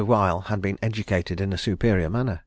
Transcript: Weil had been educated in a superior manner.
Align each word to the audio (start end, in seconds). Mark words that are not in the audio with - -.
Weil 0.07 0.41
had 0.41 0.63
been 0.63 0.79
educated 0.81 1.39
in 1.39 1.53
a 1.53 1.59
superior 1.59 2.09
manner. 2.09 2.39